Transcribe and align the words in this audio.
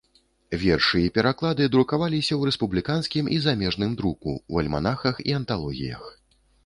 Вершы 0.61 1.01
і 1.07 1.11
пераклады 1.17 1.67
друкаваліся 1.75 2.33
ў 2.37 2.41
рэспубліканскім 2.51 3.29
і 3.35 3.37
замежным 3.45 3.91
друку, 4.01 4.31
у 4.57 4.63
альманахах 4.63 5.15
і 5.29 5.37
анталогіях. 5.43 6.03